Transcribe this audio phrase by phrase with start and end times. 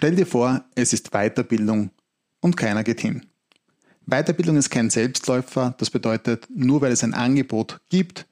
[0.00, 1.90] Stell dir vor, es ist Weiterbildung
[2.40, 3.26] und keiner geht hin.
[4.06, 8.26] Weiterbildung ist kein Selbstläufer, das bedeutet, nur weil es ein Angebot gibt,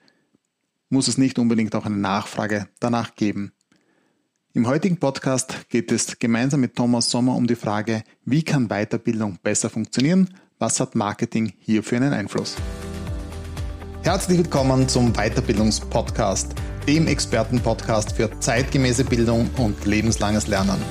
[0.88, 3.52] muss es nicht unbedingt auch eine Nachfrage danach geben.
[4.54, 9.36] Im heutigen Podcast geht es gemeinsam mit Thomas Sommer um die Frage, wie kann Weiterbildung
[9.42, 12.56] besser funktionieren, was hat Marketing hier für einen Einfluss.
[14.04, 16.54] Herzlich willkommen zum Weiterbildungspodcast,
[16.86, 20.82] dem Expertenpodcast für zeitgemäße Bildung und lebenslanges Lernen.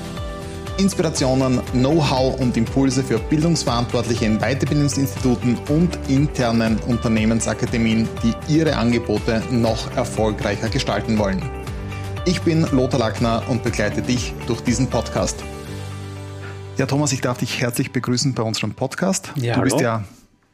[0.78, 9.96] Inspirationen, Know-how und Impulse für Bildungsverantwortliche in Weiterbildungsinstituten und internen Unternehmensakademien, die ihre Angebote noch
[9.96, 11.42] erfolgreicher gestalten wollen.
[12.26, 15.42] Ich bin Lothar Lackner und begleite dich durch diesen Podcast.
[16.76, 19.32] Ja, Thomas, ich darf dich herzlich begrüßen bei unserem Podcast.
[19.34, 19.84] Ja, du bist hallo.
[19.84, 20.04] ja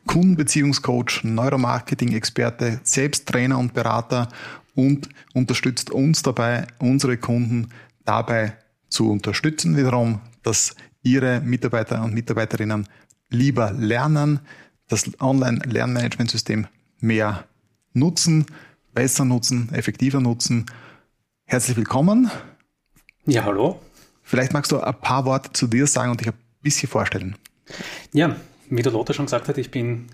[0.07, 4.29] Kundenbeziehungscoach, Neuromarketing-Experte, selbst Trainer und Berater
[4.75, 7.69] und unterstützt uns dabei, unsere Kunden
[8.07, 8.55] dabei
[8.95, 12.89] zu unterstützen wiederum, dass ihre Mitarbeiter und Mitarbeiterinnen
[13.29, 14.41] lieber lernen,
[14.89, 16.67] das Online-Lernmanagementsystem
[17.01, 17.45] mehr
[17.93, 18.47] nutzen,
[18.95, 20.67] besser nutzen, effektiver nutzen.
[21.45, 22.31] Herzlich willkommen.
[23.27, 23.81] Ja, hallo.
[24.23, 27.37] Vielleicht magst du ein paar Worte zu dir sagen und dich ein bisschen vorstellen.
[28.13, 28.37] Ja,
[28.71, 30.07] wie der Lothar schon gesagt hat, ich bin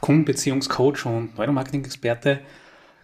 [0.00, 2.40] Kundenbeziehungscoach und Neuromarketing-Experte,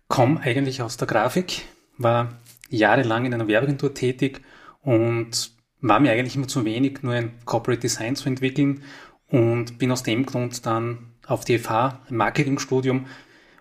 [0.08, 1.62] komme eigentlich aus der Grafik,
[1.98, 2.32] war
[2.70, 4.40] jahrelang in einer Werbeagentur tätig
[4.89, 5.50] und
[5.83, 8.83] war mir eigentlich immer zu wenig, nur ein Corporate Design zu entwickeln
[9.28, 13.05] und bin aus dem Grund dann auf die FH, ein Marketingstudium,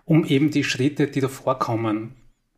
[0.06, 2.14] um eben die Schritte, die davor kommen,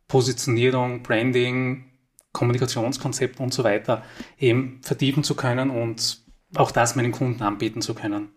[0.07, 1.83] Positionierung, Branding,
[2.31, 4.03] Kommunikationskonzept und so weiter,
[4.39, 6.23] eben vertiefen zu können und
[6.55, 8.29] auch das meinen Kunden anbieten zu können.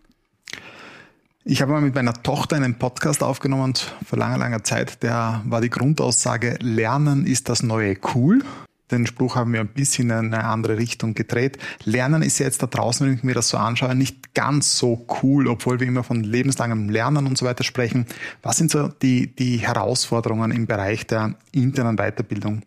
[1.45, 5.43] Ich habe mal mit meiner Tochter einen Podcast aufgenommen und vor langer, langer Zeit, der
[5.45, 8.43] war die Grundaussage, Lernen ist das neue Cool.
[8.91, 11.57] Den Spruch haben wir ein bisschen in eine andere Richtung gedreht.
[11.83, 15.05] Lernen ist ja jetzt da draußen, wenn ich mir das so anschaue, nicht ganz so
[15.21, 18.05] cool, obwohl wir immer von lebenslangem Lernen und so weiter sprechen.
[18.43, 22.61] Was sind so die, die Herausforderungen im Bereich der internen Weiterbildung?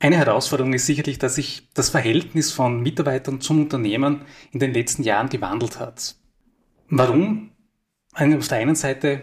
[0.00, 5.02] Eine Herausforderung ist sicherlich, dass sich das Verhältnis von Mitarbeitern zum Unternehmen in den letzten
[5.02, 6.16] Jahren gewandelt hat.
[6.88, 7.50] Warum?
[8.14, 9.22] Auf der einen Seite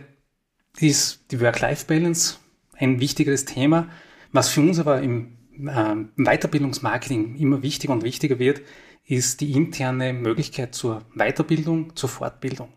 [0.80, 2.38] ist die Work-Life-Balance
[2.74, 3.90] ein wichtigeres Thema,
[4.32, 8.62] was für uns aber im ähm, Weiterbildungsmarketing immer wichtiger und wichtiger wird,
[9.06, 12.70] ist die interne Möglichkeit zur Weiterbildung, zur Fortbildung.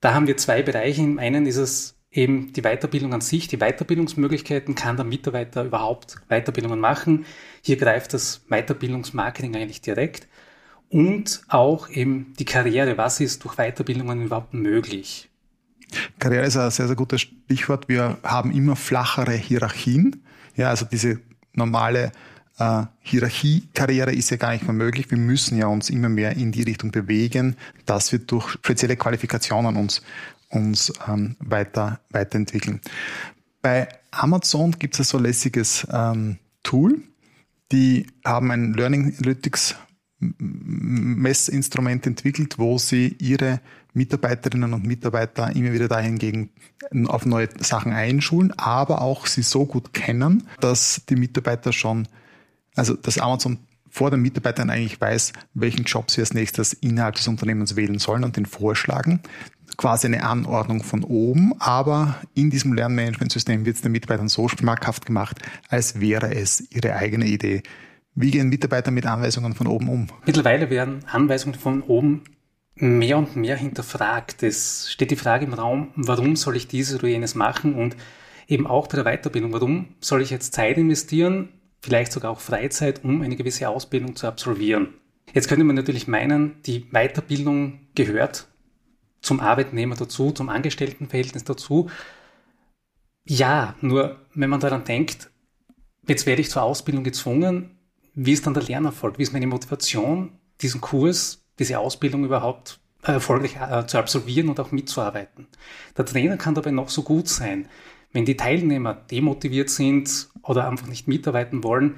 [0.00, 1.02] Da haben wir zwei Bereiche.
[1.02, 6.16] Im einen ist es eben die Weiterbildung an sich, die Weiterbildungsmöglichkeiten, kann der Mitarbeiter überhaupt
[6.28, 7.24] Weiterbildungen machen.
[7.62, 10.28] Hier greift das Weiterbildungsmarketing eigentlich direkt.
[10.88, 15.28] Und auch eben die Karriere, was ist durch Weiterbildungen überhaupt möglich?
[16.18, 17.88] Karriere ist ein sehr, sehr gutes Stichwort.
[17.88, 20.24] Wir haben immer flachere Hierarchien.
[20.54, 21.20] Ja, also diese
[21.56, 22.12] normale
[22.58, 25.10] äh, Hierarchiekarriere ist ja gar nicht mehr möglich.
[25.10, 29.76] Wir müssen ja uns immer mehr in die Richtung bewegen, dass wir durch spezielle Qualifikationen
[29.76, 30.02] uns,
[30.48, 32.80] uns ähm, weiter, weiterentwickeln.
[33.62, 37.02] Bei Amazon gibt es ein so lässiges ähm, Tool.
[37.72, 39.74] Die haben ein Learning Analytics
[40.18, 43.60] Messinstrument entwickelt, wo sie ihre
[43.96, 46.50] Mitarbeiterinnen und Mitarbeiter immer wieder dahingegen
[47.06, 52.06] auf neue Sachen einschulen, aber auch sie so gut kennen, dass die Mitarbeiter schon,
[52.74, 53.58] also dass Amazon
[53.88, 58.24] vor den Mitarbeitern eigentlich weiß, welchen Job sie als nächstes innerhalb des Unternehmens wählen sollen
[58.24, 59.20] und den vorschlagen.
[59.78, 65.06] Quasi eine Anordnung von oben, aber in diesem Lernmanagementsystem wird es den Mitarbeitern so schmackhaft
[65.06, 65.38] gemacht,
[65.70, 67.62] als wäre es ihre eigene Idee.
[68.14, 70.06] Wie gehen Mitarbeiter mit Anweisungen von oben um?
[70.26, 72.22] Mittlerweile werden Anweisungen von oben
[72.76, 74.42] mehr und mehr hinterfragt.
[74.42, 77.96] Es steht die Frage im Raum, warum soll ich dieses oder jenes machen und
[78.46, 81.48] eben auch bei der Weiterbildung, warum soll ich jetzt Zeit investieren,
[81.80, 84.94] vielleicht sogar auch Freizeit, um eine gewisse Ausbildung zu absolvieren.
[85.32, 88.46] Jetzt könnte man natürlich meinen, die Weiterbildung gehört
[89.20, 91.90] zum Arbeitnehmer dazu, zum Angestelltenverhältnis dazu.
[93.26, 95.30] Ja, nur wenn man daran denkt,
[96.06, 97.78] jetzt werde ich zur Ausbildung gezwungen,
[98.14, 99.18] wie ist dann der Lernerfolg?
[99.18, 104.72] Wie ist meine Motivation, diesen Kurs, diese Ausbildung überhaupt erfolgreich äh, zu absolvieren und auch
[104.72, 105.46] mitzuarbeiten?
[105.96, 107.68] Der Trainer kann dabei noch so gut sein.
[108.12, 111.96] Wenn die Teilnehmer demotiviert sind oder einfach nicht mitarbeiten wollen,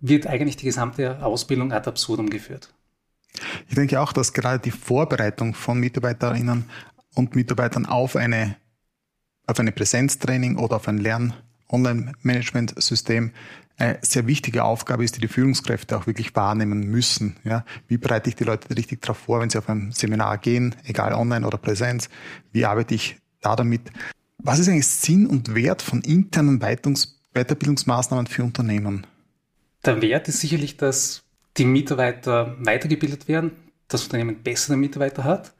[0.00, 2.74] wird eigentlich die gesamte Ausbildung ad absurdum geführt.
[3.68, 6.70] Ich denke auch, dass gerade die Vorbereitung von Mitarbeiterinnen
[7.14, 8.56] und Mitarbeitern auf eine,
[9.46, 10.98] auf eine Präsenztraining oder auf ein
[11.70, 13.32] Lern-Online-Management-System
[13.78, 17.36] eine sehr wichtige Aufgabe ist, die die Führungskräfte auch wirklich wahrnehmen müssen.
[17.44, 20.74] Ja, wie bereite ich die Leute richtig darauf vor, wenn sie auf ein Seminar gehen,
[20.84, 22.08] egal online oder Präsenz?
[22.52, 23.82] Wie arbeite ich da damit?
[24.38, 29.06] Was ist eigentlich Sinn und Wert von internen Weitungsbildungsmaßnahmen für Unternehmen?
[29.84, 31.22] Der Wert ist sicherlich, dass
[31.56, 33.52] die Mitarbeiter weitergebildet werden,
[33.88, 35.54] das Unternehmen bessere Mitarbeiter hat.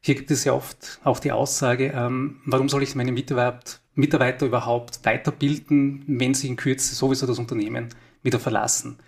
[0.00, 4.46] Hier gibt es ja oft auch die Aussage, ähm, warum soll ich meine Mitarbeiter, Mitarbeiter
[4.46, 7.88] überhaupt weiterbilden, wenn sie in Kürze sowieso das Unternehmen
[8.22, 8.98] wieder verlassen.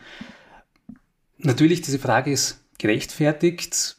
[1.39, 3.97] Natürlich, diese Frage ist gerechtfertigt.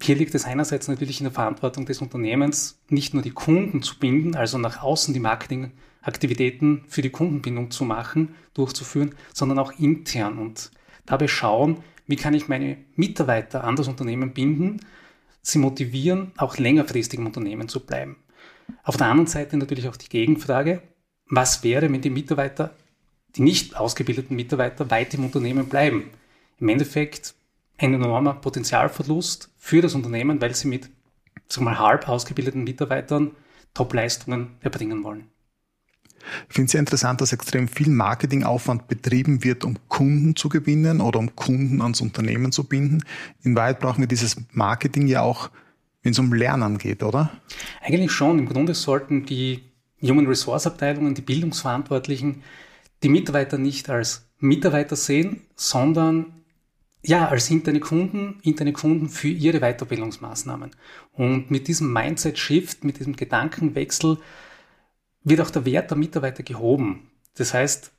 [0.00, 3.98] Hier liegt es einerseits natürlich in der Verantwortung des Unternehmens, nicht nur die Kunden zu
[3.98, 10.38] binden, also nach außen die Marketingaktivitäten für die Kundenbindung zu machen, durchzuführen, sondern auch intern
[10.38, 10.70] und
[11.06, 14.80] dabei schauen, wie kann ich meine Mitarbeiter an das Unternehmen binden,
[15.42, 18.16] sie motivieren, auch längerfristig im Unternehmen zu bleiben.
[18.82, 20.82] Auf der anderen Seite natürlich auch die Gegenfrage,
[21.28, 22.74] was wäre, wenn die Mitarbeiter,
[23.34, 26.10] die nicht ausgebildeten Mitarbeiter weit im Unternehmen bleiben?
[26.58, 27.34] Im Endeffekt
[27.78, 30.88] ein enormer Potenzialverlust für das Unternehmen, weil sie mit
[31.48, 33.32] sagen mal, halb ausgebildeten Mitarbeitern
[33.74, 35.28] Top-Leistungen erbringen wollen.
[36.48, 41.00] Ich finde es sehr interessant, dass extrem viel Marketingaufwand betrieben wird, um Kunden zu gewinnen
[41.00, 43.04] oder um Kunden ans Unternehmen zu binden.
[43.42, 45.50] In Wahrheit brauchen wir dieses Marketing ja auch,
[46.06, 47.32] wenn es um Lernen geht, oder?
[47.82, 48.38] Eigentlich schon.
[48.38, 52.44] Im Grunde sollten die Human Resource Abteilungen, die Bildungsverantwortlichen,
[53.02, 56.44] die Mitarbeiter nicht als Mitarbeiter sehen, sondern
[57.02, 60.76] ja, als interne Kunden, interne Kunden für ihre Weiterbildungsmaßnahmen.
[61.12, 64.18] Und mit diesem Mindset-Shift, mit diesem Gedankenwechsel
[65.24, 67.10] wird auch der Wert der Mitarbeiter gehoben.
[67.34, 67.90] Das heißt,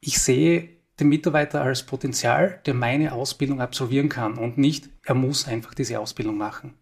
[0.00, 5.46] ich sehe den Mitarbeiter als Potenzial, der meine Ausbildung absolvieren kann und nicht, er muss
[5.46, 6.72] einfach diese Ausbildung machen.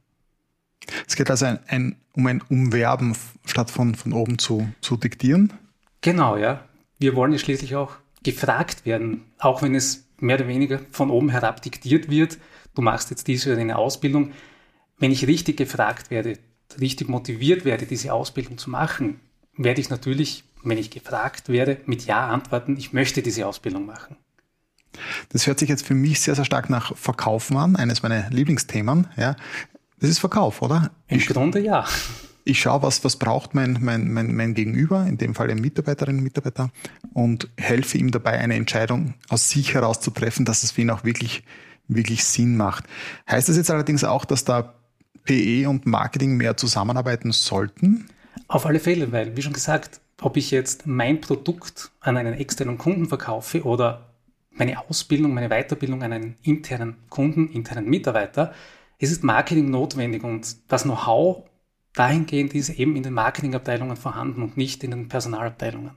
[1.07, 5.53] Es geht also ein, ein, um ein Umwerben statt von, von oben zu, zu diktieren?
[6.01, 6.65] Genau, ja.
[6.99, 11.31] Wir wollen ja schließlich auch gefragt werden, auch wenn es mehr oder weniger von oben
[11.31, 12.39] herab diktiert wird,
[12.75, 14.33] du machst jetzt diese oder eine Ausbildung.
[14.99, 16.39] Wenn ich richtig gefragt werde,
[16.81, 19.21] richtig motiviert werde, diese Ausbildung zu machen,
[19.57, 24.17] werde ich natürlich, wenn ich gefragt werde, mit Ja antworten, ich möchte diese Ausbildung machen.
[25.31, 29.09] Das hört sich jetzt für mich sehr, sehr stark nach Verkaufen an, eines meiner Lieblingsthemen.
[29.17, 29.37] Ja.
[30.03, 30.91] Das ist Verkauf, oder?
[31.09, 31.87] Im ich, Grunde ja
[32.45, 36.19] ich schaue, was, was braucht mein, mein, mein, mein Gegenüber, in dem Fall ein Mitarbeiterinnen
[36.19, 36.71] und Mitarbeiter,
[37.13, 40.91] und helfe ihm dabei, eine Entscheidung aus sich heraus zu treffen, dass es für ihn
[40.91, 41.45] auch wirklich,
[41.89, 42.85] wirklich Sinn macht.
[43.31, 44.75] Heißt das jetzt allerdings auch, dass da
[45.25, 48.09] PE und Marketing mehr zusammenarbeiten sollten?
[48.49, 52.79] Auf alle Fälle, weil, wie schon gesagt, ob ich jetzt mein Produkt an einen externen
[52.79, 54.09] Kunden verkaufe oder
[54.51, 58.53] meine Ausbildung, meine Weiterbildung an einen internen Kunden, internen Mitarbeiter,
[59.03, 61.45] es ist Marketing notwendig und das Know-how
[61.93, 65.91] dahingehend ist eben in den Marketingabteilungen vorhanden und nicht in den Personalabteilungen.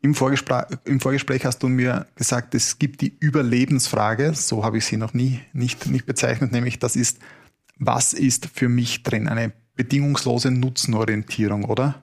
[0.00, 4.86] Im Vorgespräch, Im Vorgespräch, hast du mir gesagt, es gibt die Überlebensfrage, so habe ich
[4.86, 7.18] sie noch nie nicht, nicht bezeichnet, nämlich das ist,
[7.78, 9.28] was ist für mich drin?
[9.28, 12.02] Eine bedingungslose Nutzenorientierung, oder?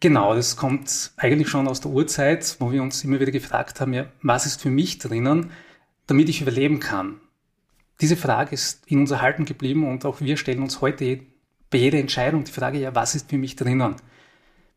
[0.00, 3.94] Genau, das kommt eigentlich schon aus der Urzeit, wo wir uns immer wieder gefragt haben,
[3.94, 5.50] ja, was ist für mich drinnen,
[6.06, 7.20] damit ich überleben kann?
[8.00, 11.20] Diese Frage ist in uns erhalten geblieben und auch wir stellen uns heute
[11.70, 13.96] bei jeder Entscheidung die Frage, ja, was ist für mich drinnen?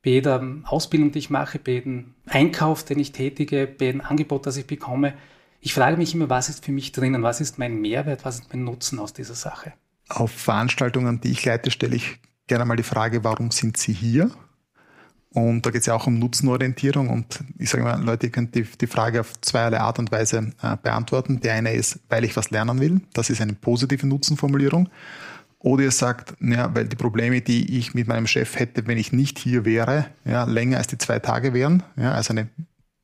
[0.03, 4.45] Bei jeder Ausbildung, die ich mache, bei jedem Einkauf, den ich tätige, bei jedem Angebot,
[4.45, 5.13] das ich bekomme,
[5.59, 7.23] ich frage mich immer, was ist für mich drinnen?
[7.23, 8.23] Was ist mein Mehrwert?
[8.25, 9.73] Was ist mein Nutzen aus dieser Sache?
[10.07, 14.31] Auf Veranstaltungen, die ich leite, stelle ich gerne mal die Frage, warum sind Sie hier?
[15.37, 17.09] Und da geht es ja auch um Nutzenorientierung.
[17.09, 20.51] Und ich sage mal, Leute, ihr könnt die, die Frage auf zweierlei Art und Weise
[20.63, 21.39] äh, beantworten.
[21.41, 23.01] Die eine ist, weil ich was lernen will.
[23.13, 24.89] Das ist eine positive Nutzenformulierung.
[25.59, 29.11] Oder ihr sagt, ja, weil die Probleme, die ich mit meinem Chef hätte, wenn ich
[29.11, 32.47] nicht hier wäre, ja, länger als die zwei Tage wären, ja, also eine,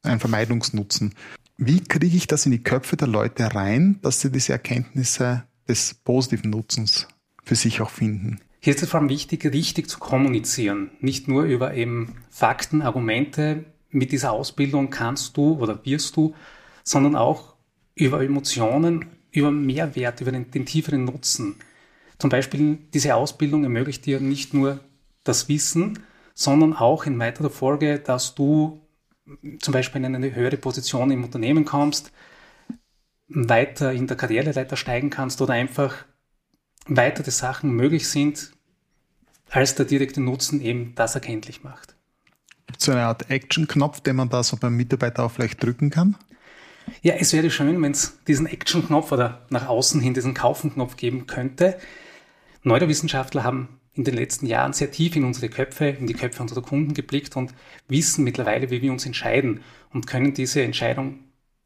[0.02, 1.14] ein Vermeidungsnutzen.
[1.58, 5.94] Wie kriege ich das in die Köpfe der Leute rein, dass sie diese Erkenntnisse des
[5.94, 7.08] positiven Nutzens
[7.44, 8.40] für sich auch finden?
[8.64, 10.92] Hier ist es vor allem wichtig, richtig zu kommunizieren.
[11.02, 16.34] Nicht nur über eben Fakten, Argumente, mit dieser Ausbildung kannst du oder wirst du,
[16.86, 17.56] sondern auch
[17.94, 21.58] über Emotionen, über Mehrwert, über den, den tieferen Nutzen.
[22.20, 24.80] Zum Beispiel diese Ausbildung ermöglicht dir nicht nur
[25.26, 26.00] das Wissen,
[26.34, 28.80] sondern auch in weiterer Folge, dass du
[29.60, 32.14] zum Beispiel in eine höhere Position im Unternehmen kommst,
[33.28, 36.06] weiter in der Karriereleiter steigen kannst oder einfach
[36.86, 38.52] weitere Sachen möglich sind,
[39.50, 41.96] als der direkte Nutzen eben das erkenntlich macht.
[42.68, 45.90] Gibt es so eine Art Action-Knopf, den man da so beim Mitarbeiter auch vielleicht drücken
[45.90, 46.18] kann?
[47.02, 51.28] Ja, es wäre schön, wenn es diesen Action-Knopf oder nach außen hin diesen Kaufen-Knopf geben
[51.28, 51.78] könnte.
[52.64, 56.62] Neurowissenschaftler haben in den letzten Jahren sehr tief in unsere Köpfe, in die Köpfe unserer
[56.62, 57.54] Kunden geblickt und
[57.88, 59.62] wissen mittlerweile, wie wir uns entscheiden
[59.92, 61.20] und können diese Entscheidung,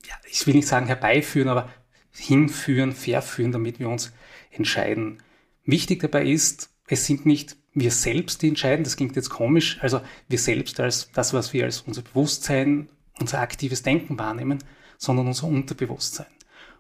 [0.06, 1.70] ja, ich will nicht sagen herbeiführen, aber
[2.18, 4.12] hinführen, verführen, damit wir uns
[4.52, 5.22] entscheiden.
[5.66, 10.02] Wichtig dabei ist, es sind nicht wir selbst, die entscheiden, das klingt jetzt komisch, also
[10.28, 14.60] wir selbst als das, was wir als unser Bewusstsein, unser aktives Denken wahrnehmen,
[14.98, 16.28] sondern unser Unterbewusstsein.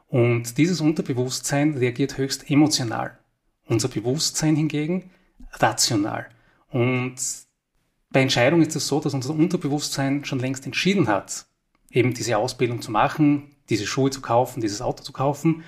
[0.07, 3.19] Und dieses Unterbewusstsein reagiert höchst emotional.
[3.65, 5.11] Unser Bewusstsein hingegen
[5.53, 6.29] rational.
[6.69, 7.15] Und
[8.09, 11.45] bei Entscheidungen ist es so, dass unser Unterbewusstsein schon längst entschieden hat,
[11.91, 15.63] eben diese Ausbildung zu machen, diese Schuhe zu kaufen, dieses Auto zu kaufen.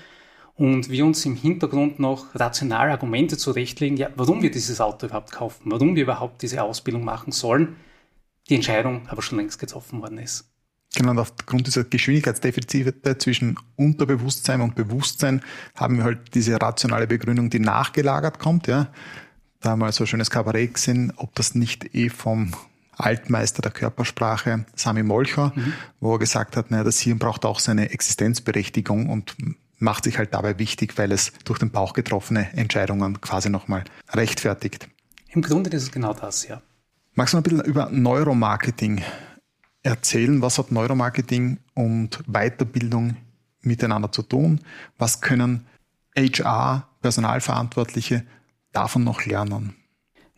[0.55, 5.31] Und wir uns im Hintergrund noch rational Argumente zurechtlegen, ja, warum wir dieses Auto überhaupt
[5.31, 7.77] kaufen, warum wir überhaupt diese Ausbildung machen sollen,
[8.49, 10.49] die Entscheidung aber schon längst getroffen worden ist.
[10.95, 15.41] Genau, und aufgrund dieser Geschwindigkeitsdefizite zwischen Unterbewusstsein und Bewusstsein
[15.75, 18.67] haben wir halt diese rationale Begründung, die nachgelagert kommt.
[18.67, 18.91] Ja.
[19.61, 22.53] Da haben wir so ein schönes Kabarett gesehen, ob das nicht eh vom
[22.99, 25.73] Altmeister der Körpersprache, Sami Molcher, mhm.
[25.99, 29.35] wo er gesagt hat, naja, das Hirn braucht auch seine Existenzberechtigung und
[29.77, 34.89] macht sich halt dabei wichtig, weil es durch den Bauch getroffene Entscheidungen quasi nochmal rechtfertigt.
[35.29, 36.61] Im Grunde ist es genau das, ja.
[37.13, 39.03] Magst du noch ein bisschen über Neuromarketing
[39.83, 40.41] erzählen?
[40.41, 43.15] Was hat Neuromarketing und Weiterbildung
[43.61, 44.61] miteinander zu tun?
[44.97, 45.65] Was können
[46.17, 48.25] HR, Personalverantwortliche
[48.71, 49.75] davon noch lernen?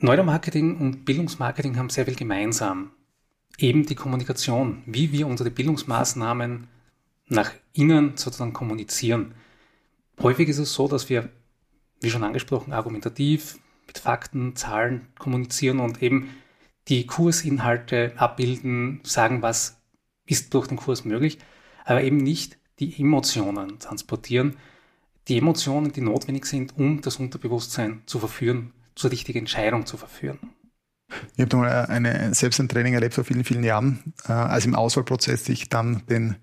[0.03, 2.89] Neuromarketing und Bildungsmarketing haben sehr viel gemeinsam.
[3.59, 6.67] Eben die Kommunikation, wie wir unsere Bildungsmaßnahmen
[7.27, 9.35] nach innen sozusagen kommunizieren.
[10.19, 11.29] Häufig ist es so, dass wir,
[11.99, 16.31] wie schon angesprochen, argumentativ mit Fakten, Zahlen kommunizieren und eben
[16.87, 19.77] die Kursinhalte abbilden, sagen, was
[20.25, 21.37] ist durch den Kurs möglich,
[21.85, 24.57] aber eben nicht die Emotionen transportieren,
[25.27, 30.39] die Emotionen, die notwendig sind, um das Unterbewusstsein zu verführen, zur richtigen Entscheidung zu verführen.
[31.35, 34.75] Ich habe mal eine, selbst ein Training erlebt vor vielen, vielen Jahren, äh, als im
[34.75, 36.37] Auswahlprozess ich dann den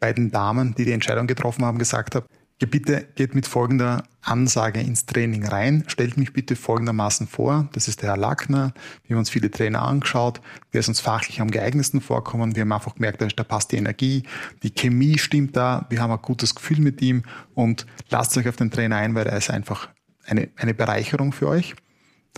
[0.00, 2.26] beiden Damen, die die Entscheidung getroffen haben, gesagt habe,
[2.66, 5.84] bitte geht mit folgender Ansage ins Training rein.
[5.86, 7.68] Stellt mich bitte folgendermaßen vor.
[7.72, 8.74] Das ist der Herr Lackner.
[9.04, 10.40] Wir haben uns viele Trainer angeschaut.
[10.72, 12.56] Der ist uns fachlich am geeignetsten vorkommen.
[12.56, 14.24] Wir haben einfach gemerkt, da passt die Energie.
[14.64, 15.86] Die Chemie stimmt da.
[15.88, 17.22] Wir haben ein gutes Gefühl mit ihm
[17.54, 19.88] und lasst euch auf den Trainer ein, weil er ist einfach
[20.26, 21.76] eine, eine Bereicherung für euch.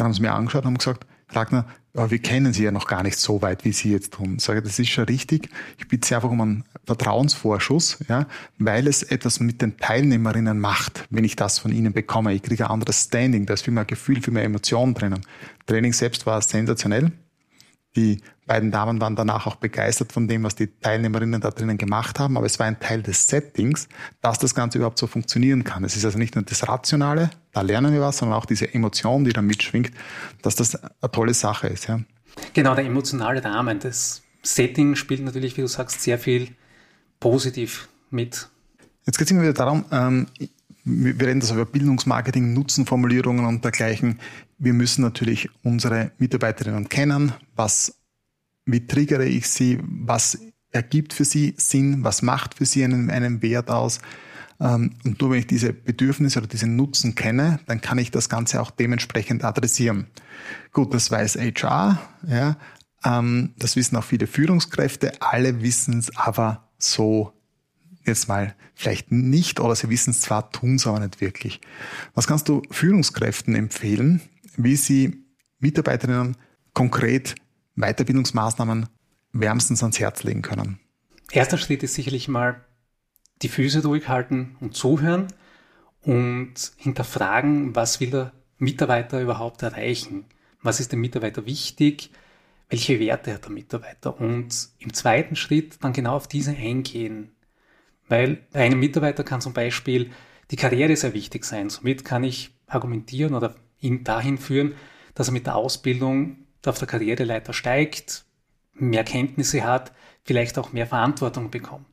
[0.01, 2.87] Dann haben sie mir angeschaut und haben gesagt, Ragnar, aber wir kennen Sie ja noch
[2.87, 4.37] gar nicht so weit, wie Sie jetzt tun.
[4.39, 5.51] Ich sage, das ist schon richtig.
[5.77, 8.27] Ich bitte Sie einfach um einen Vertrauensvorschuss, ja,
[8.59, 12.33] weil es etwas mit den Teilnehmerinnen macht, wenn ich das von Ihnen bekomme.
[12.33, 15.21] Ich kriege ein anderes Standing, da ist viel mehr Gefühl, viel mehr Emotionen drinnen.
[15.67, 17.13] Training selbst war sensationell.
[17.97, 22.19] Die beiden Damen waren danach auch begeistert von dem, was die Teilnehmerinnen da drinnen gemacht
[22.19, 23.89] haben, aber es war ein Teil des Settings,
[24.21, 25.83] dass das Ganze überhaupt so funktionieren kann.
[25.85, 29.25] Es ist also nicht nur das Rationale, da lernen wir was, sondern auch diese Emotion,
[29.25, 29.93] die da mitschwingt,
[30.43, 31.89] dass das eine tolle Sache ist.
[31.89, 32.01] Ja.
[32.55, 36.49] Genau, der emotionale Rahmen, das Setting spielt natürlich, wie du sagst, sehr viel
[37.19, 38.49] positiv mit.
[39.05, 40.27] Jetzt geht es immer wieder darum, ähm,
[40.91, 44.19] wir reden das über Bildungsmarketing, Nutzenformulierungen und dergleichen.
[44.59, 47.33] Wir müssen natürlich unsere Mitarbeiterinnen kennen.
[47.57, 47.95] Was,
[48.65, 49.79] wie triggere ich sie?
[49.83, 50.39] Was
[50.71, 52.05] ergibt für sie Sinn?
[52.05, 54.01] Was macht für sie einen, einen Wert aus?
[54.61, 58.29] Ähm, und nur wenn ich diese Bedürfnisse oder diese Nutzen kenne, dann kann ich das
[58.29, 60.07] Ganze auch dementsprechend adressieren.
[60.73, 62.57] Gut, das weiß HR, ja,
[63.05, 67.33] ähm, das wissen auch viele Führungskräfte, alle wissen es aber so
[68.11, 71.61] jetzt mal vielleicht nicht oder sie wissen es zwar, tun es aber nicht wirklich.
[72.15, 74.21] Was kannst du Führungskräften empfehlen,
[74.57, 75.25] wie sie
[75.59, 76.37] Mitarbeiterinnen
[76.75, 77.35] konkret
[77.77, 78.89] Weiterbildungsmaßnahmen
[79.33, 80.79] wärmstens ans Herz legen können?
[81.33, 82.65] Erster Schritt ist sicherlich mal
[83.43, 85.29] die Füße durchhalten und zuhören
[86.03, 90.27] und hinterfragen, was will der Mitarbeiter überhaupt erreichen?
[90.63, 92.11] Was ist dem Mitarbeiter wichtig?
[92.69, 94.21] Welche Werte hat der Mitarbeiter?
[94.21, 97.33] Und im zweiten Schritt dann genau auf diese eingehen.
[98.11, 100.11] Weil einem Mitarbeiter kann zum Beispiel
[100.51, 101.71] die Karriere sehr wichtig sein.
[101.71, 104.75] Somit kann ich argumentieren oder ihn dahin führen,
[105.15, 108.25] dass er mit der Ausbildung auf der Karriereleiter steigt,
[108.75, 109.93] mehr Kenntnisse hat,
[110.25, 111.87] vielleicht auch mehr Verantwortung bekommt.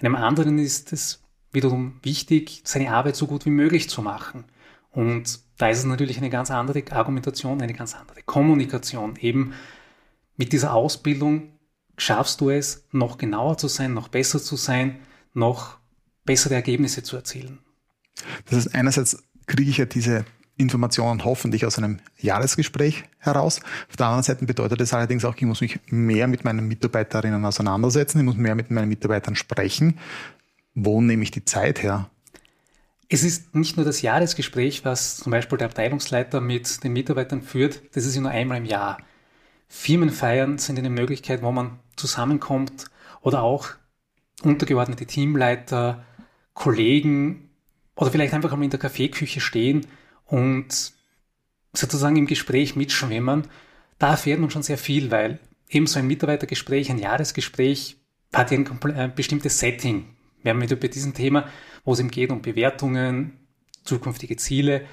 [0.00, 4.44] Einem anderen ist es wiederum wichtig, seine Arbeit so gut wie möglich zu machen.
[4.90, 9.16] Und da ist es natürlich eine ganz andere Argumentation, eine ganz andere Kommunikation.
[9.16, 9.54] Eben
[10.36, 11.54] mit dieser Ausbildung
[11.96, 14.98] schaffst du es, noch genauer zu sein, noch besser zu sein,
[15.34, 15.78] noch
[16.24, 17.58] bessere Ergebnisse zu erzielen.
[18.46, 20.24] Das ist einerseits kriege ich ja diese
[20.56, 23.60] Informationen hoffentlich aus einem Jahresgespräch heraus.
[23.90, 27.44] Auf der anderen Seite bedeutet es allerdings auch, ich muss mich mehr mit meinen Mitarbeiterinnen
[27.44, 29.98] auseinandersetzen, ich muss mehr mit meinen Mitarbeitern sprechen.
[30.74, 32.08] Wo nehme ich die Zeit her?
[33.08, 37.82] Es ist nicht nur das Jahresgespräch, was zum Beispiel der Abteilungsleiter mit den Mitarbeitern führt,
[37.92, 38.98] das ist ja nur einmal im Jahr.
[39.68, 42.86] Firmenfeiern sind eine Möglichkeit, wo man zusammenkommt
[43.22, 43.70] oder auch
[44.44, 46.04] untergeordnete Teamleiter,
[46.52, 47.50] Kollegen
[47.96, 49.86] oder vielleicht einfach einmal in der Kaffeeküche stehen
[50.26, 50.92] und
[51.72, 53.48] sozusagen im Gespräch mitschwimmen.
[53.98, 57.96] Da erfährt man schon sehr viel, weil eben so ein Mitarbeitergespräch, ein Jahresgespräch
[58.32, 60.06] hat ja ein, bestimmtes Setting.
[60.42, 61.48] Wir haben wieder bei diesem Thema,
[61.84, 63.38] wo es ihm geht um Bewertungen,
[63.84, 64.86] zukünftige Ziele,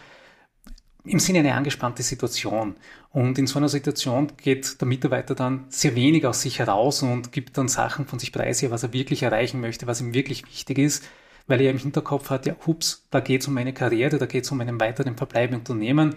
[1.04, 2.76] im Sinne einer angespannten Situation.
[3.10, 7.32] Und in so einer Situation geht der Mitarbeiter dann sehr wenig aus sich heraus und
[7.32, 10.78] gibt dann Sachen von sich preis, was er wirklich erreichen möchte, was ihm wirklich wichtig
[10.78, 11.04] ist,
[11.48, 14.46] weil er im Hinterkopf hat, ja, hups, da geht es um meine Karriere, da geht
[14.46, 16.16] es um einen weiteren Verbleib im Unternehmen.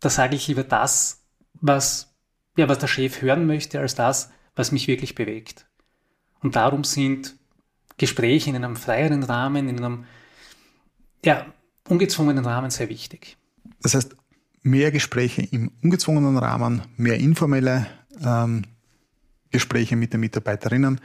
[0.00, 1.22] Da sage ich lieber das,
[1.60, 2.14] was,
[2.56, 5.66] ja, was der Chef hören möchte, als das, was mich wirklich bewegt.
[6.40, 7.34] Und darum sind
[7.98, 10.04] Gespräche in einem freieren Rahmen, in einem
[11.24, 11.46] ja,
[11.88, 13.36] ungezwungenen Rahmen sehr wichtig.
[13.82, 14.16] Das heißt,
[14.62, 17.86] mehr Gespräche im ungezwungenen Rahmen, mehr informelle
[18.24, 18.62] ähm,
[19.50, 21.00] Gespräche mit den Mitarbeiterinnen.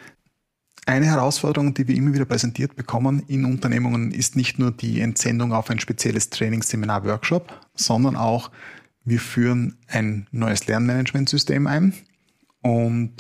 [0.86, 5.51] Eine Herausforderung, die wir immer wieder präsentiert bekommen in Unternehmungen, ist nicht nur die Entsendung
[5.51, 8.51] auf ein spezielles Trainingsseminar, Workshop, sondern auch,
[9.03, 11.93] wir führen ein neues Lernmanagementsystem ein.
[12.62, 13.13] Und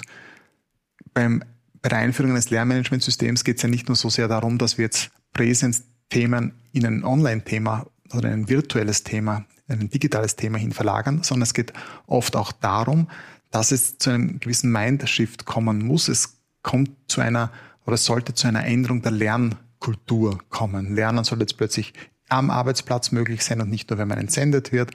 [1.13, 1.43] beim,
[1.81, 4.85] bei der Einführung eines Lernmanagementsystems geht es ja nicht nur so sehr darum, dass wir
[4.85, 11.43] jetzt Präsenzthemen in ein Online-Thema oder ein virtuelles Thema, ein digitales Thema hin verlagern, sondern
[11.43, 11.73] es geht
[12.05, 13.07] oft auch darum,
[13.51, 16.07] dass es zu einem gewissen Mindshift kommen muss.
[16.07, 17.51] Es kommt zu einer
[17.85, 20.95] oder sollte zu einer Änderung der Lernkultur kommen.
[20.95, 21.93] Lernen soll jetzt plötzlich
[22.29, 24.91] am Arbeitsplatz möglich sein und nicht nur, wenn man entsendet wird.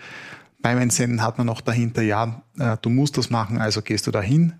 [0.60, 4.10] Beim Entsenden hat man noch dahinter, ja, äh, du musst das machen, also gehst du
[4.10, 4.52] dahin.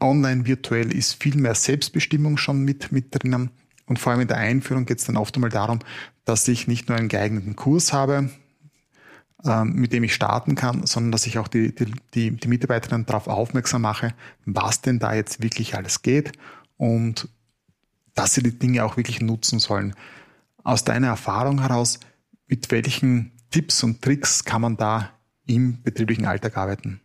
[0.00, 3.50] Online, virtuell ist viel mehr Selbstbestimmung schon mit, mit drinnen.
[3.86, 5.78] Und vor allem in der Einführung geht es dann oft einmal darum,
[6.24, 8.30] dass ich nicht nur einen geeigneten Kurs habe,
[9.44, 13.28] ähm, mit dem ich starten kann, sondern dass ich auch die, die, die Mitarbeiterinnen darauf
[13.28, 14.14] aufmerksam mache,
[14.44, 16.32] was denn da jetzt wirklich alles geht
[16.76, 17.28] und
[18.14, 19.94] dass sie die Dinge auch wirklich nutzen sollen.
[20.64, 22.00] Aus deiner Erfahrung heraus,
[22.48, 25.10] mit welchen Tipps und Tricks kann man da
[25.46, 27.00] im betrieblichen Alltag arbeiten?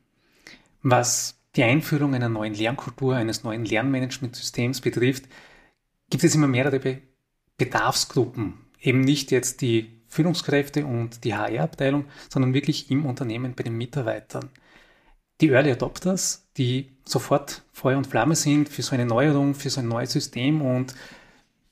[0.81, 5.25] Was die Einführung einer neuen Lernkultur, eines neuen Lernmanagementsystems betrifft,
[6.11, 6.79] gibt es immer mehrere
[7.57, 8.53] Bedarfsgruppen.
[8.79, 14.49] Eben nicht jetzt die Führungskräfte und die HR-Abteilung, sondern wirklich im Unternehmen bei den Mitarbeitern.
[15.39, 19.79] Die Early Adopters, die sofort Feuer und Flamme sind für so eine Neuerung, für so
[19.79, 20.93] ein neues System und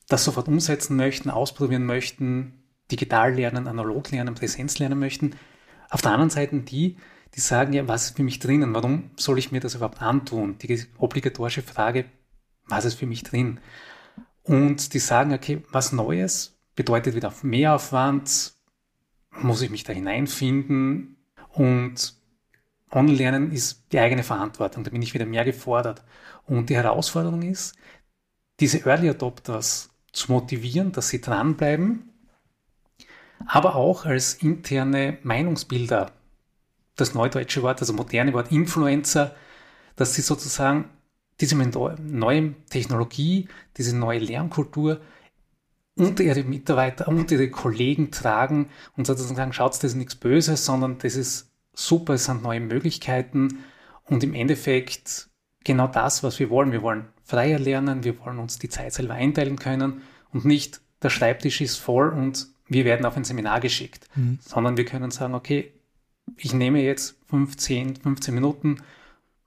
[0.07, 5.35] das sofort umsetzen möchten, ausprobieren möchten, digital lernen, analog lernen, Präsenz lernen möchten.
[5.89, 6.97] Auf der anderen Seite die,
[7.35, 8.73] die sagen, ja, was ist für mich drinnen?
[8.73, 10.57] Warum soll ich mir das überhaupt antun?
[10.59, 12.05] Die obligatorische Frage,
[12.67, 13.59] was ist für mich drin?
[14.43, 18.53] Und die sagen, okay, was Neues bedeutet wieder Mehraufwand,
[19.31, 21.17] muss ich mich da hineinfinden
[21.53, 22.19] und
[22.91, 26.03] Online-Lernen ist die eigene Verantwortung, da bin ich wieder mehr gefordert.
[26.47, 27.75] Und die Herausforderung ist,
[28.59, 32.09] diese Early Adopters zu motivieren, dass sie dranbleiben,
[33.45, 36.11] aber auch als interne Meinungsbilder,
[36.95, 39.35] das neudeutsche Wort, also moderne Wort Influencer,
[39.95, 40.89] dass sie sozusagen
[41.41, 43.47] diese neue Technologie,
[43.77, 44.99] diese neue Lernkultur
[45.95, 50.65] unter ihre Mitarbeiter, unter ihre Kollegen tragen und sozusagen sagen, schaut, das ist nichts Böses,
[50.65, 53.59] sondern das ist super, es sind neue Möglichkeiten
[54.05, 55.29] und im Endeffekt
[55.63, 56.71] genau das, was wir wollen.
[56.71, 61.09] Wir wollen freier lernen, wir wollen uns die Zeit selber einteilen können und nicht der
[61.09, 64.39] Schreibtisch ist voll und wir werden auf ein Seminar geschickt, mhm.
[64.41, 65.73] sondern wir können sagen, okay,
[66.37, 68.77] ich nehme jetzt 15, 15 Minuten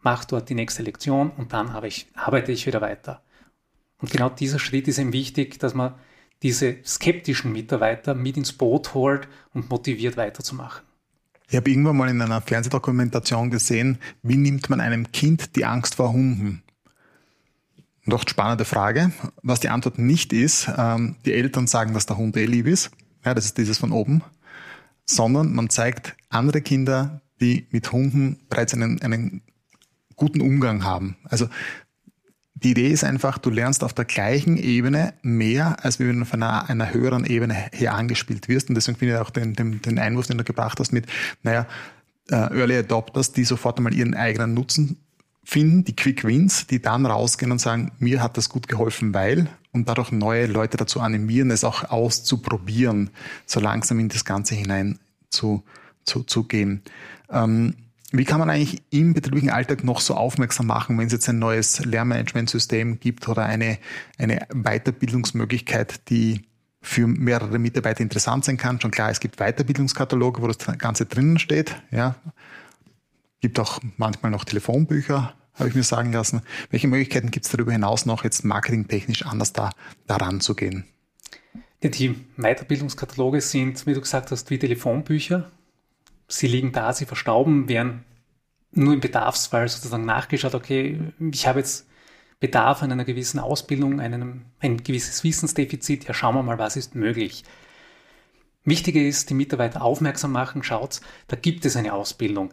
[0.03, 3.23] mache dort die nächste Lektion und dann ich, arbeite ich wieder weiter.
[3.99, 5.95] Und genau dieser Schritt ist eben wichtig, dass man
[6.43, 10.85] diese skeptischen Mitarbeiter mit ins Boot holt und motiviert weiterzumachen.
[11.49, 15.97] Ich habe irgendwann mal in einer Fernsehdokumentation gesehen, wie nimmt man einem Kind die Angst
[15.97, 16.63] vor Hunden?
[18.07, 19.13] Doch spannende Frage.
[19.43, 22.91] Was die Antwort nicht ist, ähm, die Eltern sagen, dass der Hund eh lieb ist.
[23.25, 24.23] Ja, das ist dieses von oben.
[25.05, 29.43] Sondern man zeigt andere Kinder, die mit Hunden bereits einen, einen
[30.23, 31.17] guten Umgang haben.
[31.25, 31.49] Also
[32.55, 36.45] die Idee ist einfach, du lernst auf der gleichen Ebene mehr, als wenn du von
[36.45, 38.69] einer, einer höheren Ebene her angespielt wirst.
[38.69, 41.07] Und deswegen finde ich auch den, den, den Einwurf, den du gebracht hast mit,
[41.43, 41.67] naja,
[42.31, 44.99] äh, Early Adopters, die sofort einmal ihren eigenen Nutzen
[45.43, 49.49] finden, die Quick Wins, die dann rausgehen und sagen, mir hat das gut geholfen, weil,
[49.73, 53.11] und dadurch neue Leute dazu animieren, es auch auszuprobieren,
[53.45, 55.65] so langsam in das Ganze hinein zu,
[56.05, 56.83] zu, zu gehen.
[57.29, 57.75] Ähm,
[58.13, 61.39] wie kann man eigentlich im betrieblichen Alltag noch so aufmerksam machen, wenn es jetzt ein
[61.39, 63.79] neues Lernmanagementsystem gibt oder eine,
[64.19, 66.43] eine Weiterbildungsmöglichkeit, die
[66.83, 68.81] für mehrere Mitarbeiter interessant sein kann?
[68.81, 71.75] Schon klar, es gibt Weiterbildungskataloge, wo das Ganze drinnen steht.
[71.91, 72.17] Ja.
[73.41, 76.43] Gibt auch manchmal noch Telefonbücher, habe ich mir sagen lassen.
[76.71, 79.71] Welche Möglichkeiten gibt es darüber hinaus noch, jetzt marketingtechnisch anders da
[80.07, 80.85] daran zu gehen?
[81.83, 85.51] Die Weiterbildungskataloge sind, wie du gesagt hast, wie Telefonbücher
[86.33, 88.05] sie liegen da, sie verstauben, werden
[88.73, 90.99] nur im Bedarfsfall sozusagen nachgeschaut, okay,
[91.31, 91.87] ich habe jetzt
[92.41, 96.95] Bedarf an einer gewissen Ausbildung, einem, ein gewisses Wissensdefizit, ja schauen wir mal, was ist
[96.95, 97.45] möglich.
[98.65, 102.51] Wichtiger ist, die Mitarbeiter aufmerksam machen, schaut, da gibt es eine Ausbildung.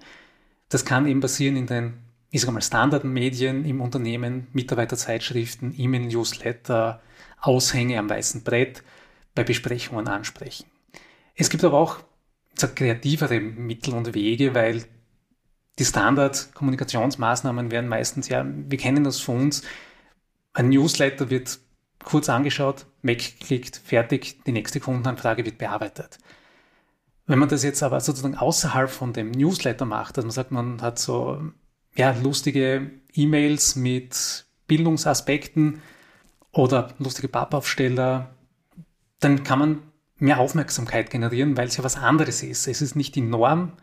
[0.67, 1.93] Das kann eben passieren in den,
[2.31, 7.01] ich sage mal, Standardmedien im Unternehmen, Mitarbeiterzeitschriften, E-Mail-Newsletter,
[7.39, 8.83] Aushänge am weißen Brett,
[9.35, 10.65] bei Besprechungen ansprechen.
[11.35, 11.99] Es gibt aber auch
[12.67, 14.83] kreativere Mittel und Wege, weil
[15.79, 19.63] die Standard-Kommunikationsmaßnahmen werden meistens, ja, wir kennen das von uns,
[20.53, 21.59] ein Newsletter wird
[22.03, 26.17] kurz angeschaut, weggeklickt, fertig, die nächste Kundenanfrage wird bearbeitet.
[27.25, 30.81] Wenn man das jetzt aber sozusagen außerhalb von dem Newsletter macht, dass man sagt, man
[30.81, 31.39] hat so
[31.95, 35.81] ja, lustige E-Mails mit Bildungsaspekten
[36.51, 38.33] oder lustige Pappaufsteller,
[39.19, 39.81] dann kann man
[40.19, 42.67] mehr Aufmerksamkeit generieren, weil es ja was anderes ist.
[42.67, 43.73] Es ist nicht die Norm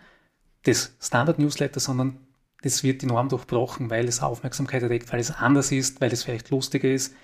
[0.64, 2.18] des Standard-Newsletters, sondern
[2.62, 6.25] es wird die Norm durchbrochen, weil es Aufmerksamkeit erregt, weil es anders ist, weil es
[6.25, 7.14] vielleicht lustiger ist.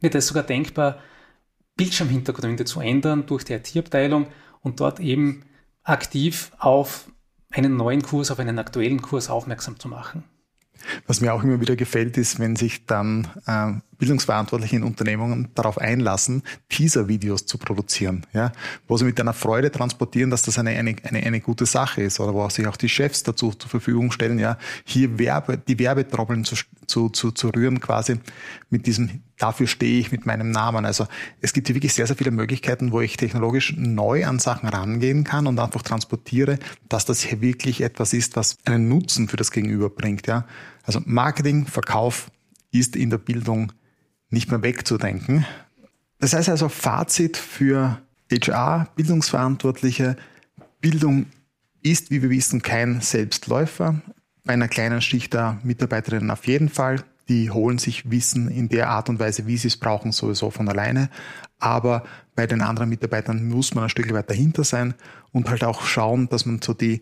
[0.00, 0.98] Wird es sogar denkbar,
[1.76, 4.28] Bildschirmhintergründe zu ändern durch die IT-Abteilung
[4.60, 5.44] und dort eben
[5.82, 7.10] aktiv auf
[7.50, 10.24] einen neuen Kurs, auf einen aktuellen Kurs aufmerksam zu machen.
[11.06, 13.72] Was mir auch immer wieder gefällt, ist, wenn sich dann äh,
[14.04, 18.52] Bildungsverantwortliche in Unternehmungen darauf einlassen, Teaser-Videos zu produzieren, ja,
[18.86, 22.20] wo sie mit einer Freude transportieren, dass das eine, eine, eine, eine gute Sache ist
[22.20, 26.44] oder wo sich auch die Chefs dazu zur Verfügung stellen, ja, hier Werbe, die Werbetrommeln
[26.44, 26.54] zu,
[26.86, 28.20] zu, zu, zu rühren, quasi
[28.68, 30.84] mit diesem, dafür stehe ich mit meinem Namen.
[30.84, 31.06] Also
[31.40, 35.24] es gibt hier wirklich sehr, sehr viele Möglichkeiten, wo ich technologisch neu an Sachen rangehen
[35.24, 36.58] kann und einfach transportiere,
[36.90, 40.44] dass das hier wirklich etwas ist, was einen Nutzen für das Gegenüber bringt, ja.
[40.82, 42.30] Also Marketing, Verkauf
[42.70, 43.72] ist in der Bildung
[44.34, 45.46] nicht mehr wegzudenken.
[46.18, 50.16] Das heißt also Fazit für HR, Bildungsverantwortliche,
[50.80, 51.26] Bildung
[51.82, 54.02] ist, wie wir wissen, kein Selbstläufer.
[54.44, 57.02] Bei einer kleinen Schicht der Mitarbeiterinnen auf jeden Fall.
[57.28, 60.68] Die holen sich Wissen in der Art und Weise, wie sie es brauchen, sowieso von
[60.68, 61.08] alleine.
[61.58, 64.92] Aber bei den anderen Mitarbeitern muss man ein Stück weit dahinter sein
[65.32, 67.00] und halt auch schauen, dass man so die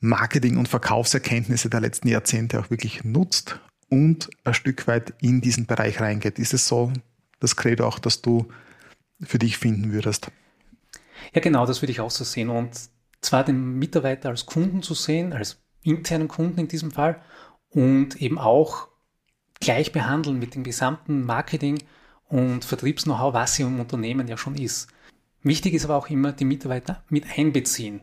[0.00, 5.66] Marketing- und Verkaufserkenntnisse der letzten Jahrzehnte auch wirklich nutzt und ein Stück weit in diesen
[5.66, 6.38] Bereich reingeht.
[6.38, 6.92] Ist es so
[7.40, 8.46] das Credo auch, dass du
[9.20, 10.30] für dich finden würdest?
[11.32, 12.50] Ja, genau, das würde ich auch so sehen.
[12.50, 12.70] Und
[13.20, 17.20] zwar den Mitarbeiter als Kunden zu sehen, als internen Kunden in diesem Fall
[17.70, 18.88] und eben auch
[19.60, 21.82] gleich behandeln mit dem gesamten Marketing
[22.28, 24.88] und Vertriebs-Know-how, was sie im Unternehmen ja schon ist.
[25.42, 28.00] Wichtig ist aber auch immer, die Mitarbeiter mit einbeziehen.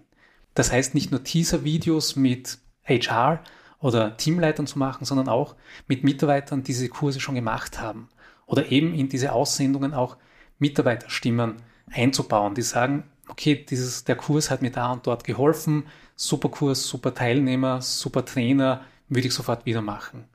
[0.53, 3.43] Das heißt nicht nur Teaser-Videos mit HR,
[3.81, 5.55] oder Teamleitern zu machen, sondern auch
[5.87, 8.09] mit Mitarbeitern, die diese Kurse schon gemacht haben.
[8.45, 10.17] Oder eben in diese Aussendungen auch
[10.59, 11.55] Mitarbeiterstimmen
[11.91, 16.85] einzubauen, die sagen, okay, dieses, der Kurs hat mir da und dort geholfen, super Kurs,
[16.87, 20.25] super Teilnehmer, super Trainer, würde ich sofort wieder machen.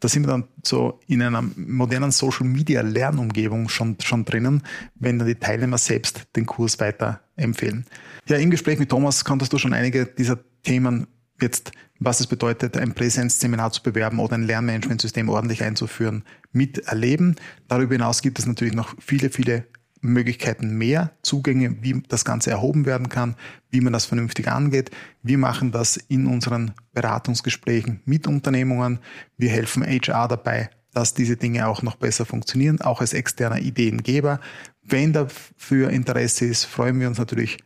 [0.00, 4.64] Da sind wir dann so in einer modernen Social Media Lernumgebung schon, schon drinnen,
[4.96, 7.86] wenn dann die Teilnehmer selbst den Kurs weiter empfehlen.
[8.26, 11.06] Ja, im Gespräch mit Thomas konntest du schon einige dieser Themen
[11.40, 11.70] jetzt,
[12.04, 17.36] was es bedeutet, ein Präsenzseminar zu bewerben oder ein Lernmanagementsystem ordentlich einzuführen, miterleben.
[17.68, 19.64] Darüber hinaus gibt es natürlich noch viele, viele
[20.02, 23.36] Möglichkeiten mehr, Zugänge, wie das Ganze erhoben werden kann,
[23.70, 24.90] wie man das vernünftig angeht.
[25.22, 28.98] Wir machen das in unseren Beratungsgesprächen mit Unternehmungen.
[29.36, 34.40] Wir helfen HR dabei, dass diese Dinge auch noch besser funktionieren, auch als externer Ideengeber.
[34.82, 37.58] Wenn dafür Interesse ist, freuen wir uns natürlich,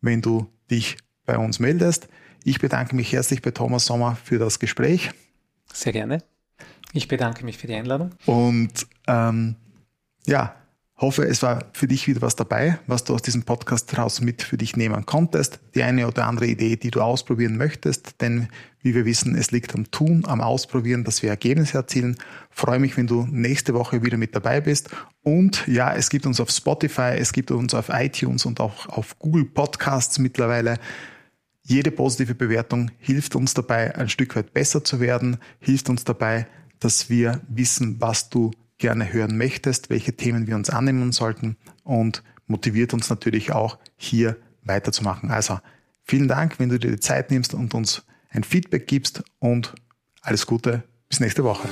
[0.00, 2.08] wenn du dich bei uns meldest.
[2.46, 5.10] Ich bedanke mich herzlich bei Thomas Sommer für das Gespräch.
[5.72, 6.22] Sehr gerne.
[6.92, 8.10] Ich bedanke mich für die Einladung.
[8.26, 9.56] Und ähm,
[10.26, 10.54] ja,
[10.98, 14.42] hoffe, es war für dich wieder was dabei, was du aus diesem Podcast heraus mit
[14.42, 15.58] für dich nehmen konntest.
[15.74, 18.20] Die eine oder andere Idee, die du ausprobieren möchtest.
[18.20, 18.48] Denn
[18.82, 22.18] wie wir wissen, es liegt am Tun, am Ausprobieren, dass wir Ergebnisse erzielen.
[22.50, 24.90] freue mich, wenn du nächste Woche wieder mit dabei bist.
[25.22, 29.18] Und ja, es gibt uns auf Spotify, es gibt uns auf iTunes und auch auf
[29.18, 30.78] Google Podcasts mittlerweile.
[31.66, 36.46] Jede positive Bewertung hilft uns dabei, ein Stück weit besser zu werden, hilft uns dabei,
[36.78, 42.22] dass wir wissen, was du gerne hören möchtest, welche Themen wir uns annehmen sollten und
[42.46, 45.30] motiviert uns natürlich auch, hier weiterzumachen.
[45.30, 45.58] Also
[46.02, 49.74] vielen Dank, wenn du dir die Zeit nimmst und uns ein Feedback gibst und
[50.20, 51.66] alles Gute bis nächste Woche.